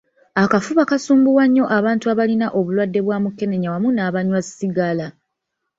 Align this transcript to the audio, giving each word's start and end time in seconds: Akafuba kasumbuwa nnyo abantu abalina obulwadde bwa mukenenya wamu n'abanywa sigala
Akafuba 0.43 0.81
kasumbuwa 0.89 1.43
nnyo 1.47 1.65
abantu 1.77 2.05
abalina 2.13 2.47
obulwadde 2.59 2.99
bwa 3.05 3.17
mukenenya 3.23 3.69
wamu 3.73 3.89
n'abanywa 3.93 4.39
sigala 4.43 5.07